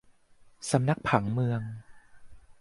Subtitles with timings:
[0.71, 1.61] สำนักผังเมือง